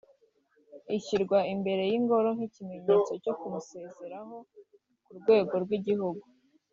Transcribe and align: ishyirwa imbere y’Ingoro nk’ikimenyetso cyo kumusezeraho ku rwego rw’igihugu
ishyirwa 0.97 1.37
imbere 1.53 1.81
y’Ingoro 1.91 2.29
nk’ikimenyetso 2.35 3.11
cyo 3.23 3.33
kumusezeraho 3.39 4.35
ku 5.05 5.11
rwego 5.19 5.53
rw’igihugu 5.63 6.25